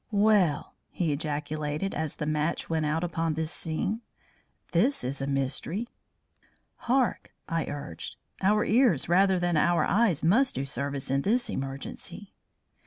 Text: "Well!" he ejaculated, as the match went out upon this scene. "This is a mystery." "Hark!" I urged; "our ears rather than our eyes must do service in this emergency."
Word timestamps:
"Well!" 0.09 0.73
he 0.89 1.11
ejaculated, 1.13 1.93
as 1.93 2.15
the 2.15 2.25
match 2.25 2.71
went 2.71 2.87
out 2.87 3.03
upon 3.03 3.33
this 3.33 3.51
scene. 3.51 4.01
"This 4.71 5.03
is 5.03 5.21
a 5.21 5.27
mystery." 5.27 5.89
"Hark!" 6.77 7.35
I 7.47 7.67
urged; 7.67 8.15
"our 8.41 8.65
ears 8.65 9.07
rather 9.07 9.37
than 9.37 9.57
our 9.57 9.85
eyes 9.85 10.23
must 10.23 10.55
do 10.55 10.65
service 10.65 11.11
in 11.11 11.21
this 11.21 11.51
emergency." 11.51 12.33